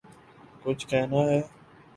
کچھ 0.63 0.87
کہنا 0.89 1.21
ہے 1.29 1.41